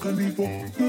[0.00, 0.87] Canipo.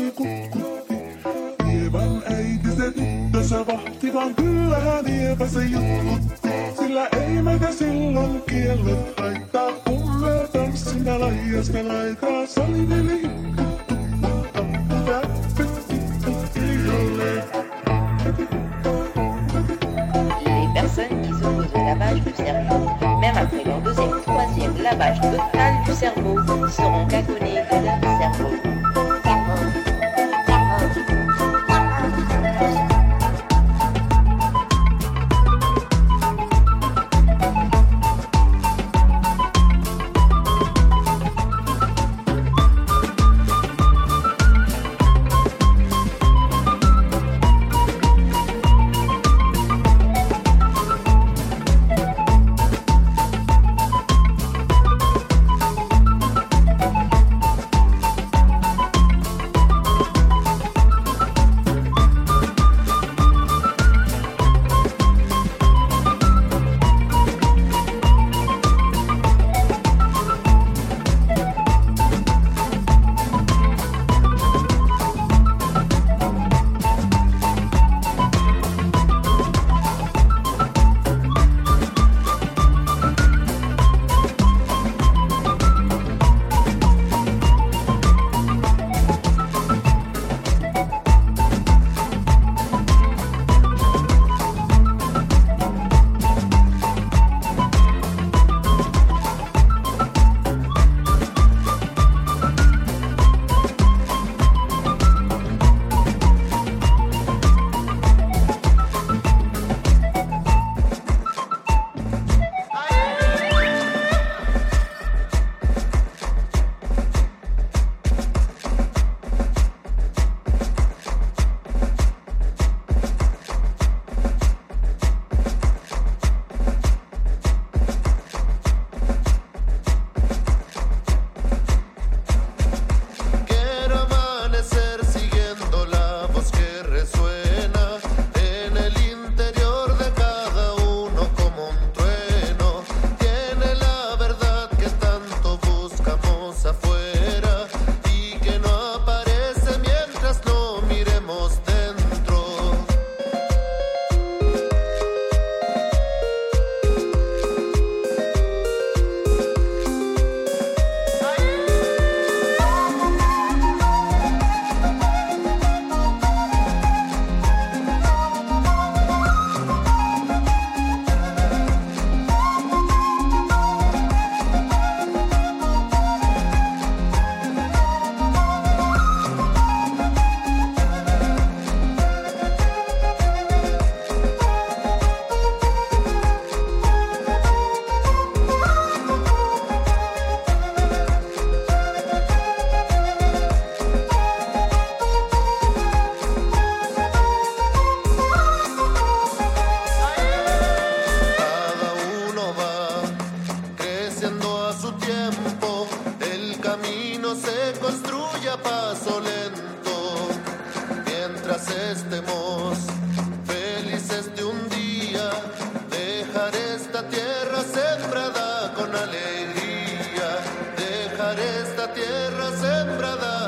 [221.99, 223.38] tierra sembrada.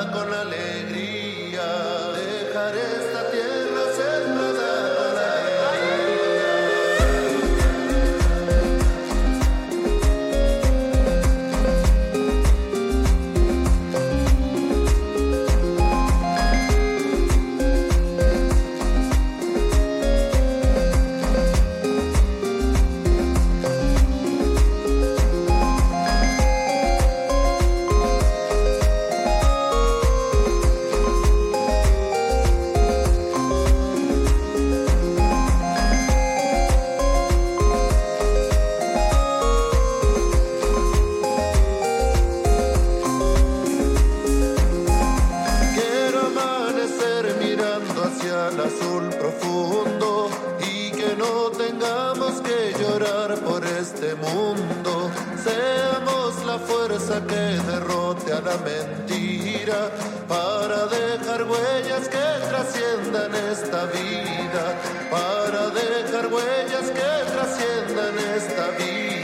[58.57, 59.91] mentira
[60.27, 64.63] para dejar huellas que trasciendan esta vida,
[65.09, 69.20] para dejar huellas que trasciendan esta vida.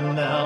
[0.00, 0.39] Now.